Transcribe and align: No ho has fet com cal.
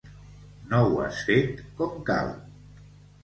No 0.69 0.77
ho 0.85 0.95
has 1.03 1.19
fet 1.27 1.61
com 1.81 1.99
cal. 2.07 2.31